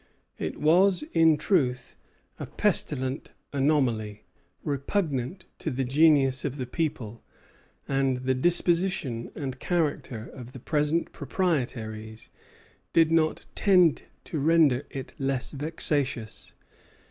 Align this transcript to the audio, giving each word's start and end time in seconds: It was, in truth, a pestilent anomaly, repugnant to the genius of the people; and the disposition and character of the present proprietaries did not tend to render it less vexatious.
It 0.39 0.59
was, 0.59 1.03
in 1.13 1.37
truth, 1.37 1.95
a 2.39 2.47
pestilent 2.47 3.33
anomaly, 3.53 4.23
repugnant 4.63 5.45
to 5.59 5.69
the 5.69 5.83
genius 5.83 6.43
of 6.43 6.55
the 6.57 6.65
people; 6.65 7.23
and 7.87 8.17
the 8.25 8.33
disposition 8.33 9.29
and 9.35 9.59
character 9.59 10.25
of 10.33 10.53
the 10.53 10.59
present 10.59 11.11
proprietaries 11.11 12.29
did 12.93 13.11
not 13.11 13.45
tend 13.53 14.01
to 14.23 14.39
render 14.39 14.87
it 14.89 15.13
less 15.19 15.51
vexatious. 15.51 16.53